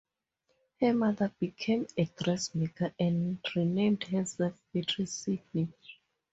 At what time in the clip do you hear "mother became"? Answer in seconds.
0.95-1.85